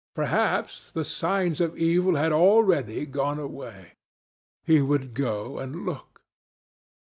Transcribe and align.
Perhaps 0.15 0.91
the 0.93 1.03
signs 1.03 1.61
of 1.61 1.77
evil 1.77 2.15
had 2.15 2.31
already 2.31 3.05
gone 3.05 3.37
away. 3.37 3.91
He 4.63 4.81
would 4.81 5.13
go 5.13 5.59
and 5.59 5.85
look. 5.85 6.23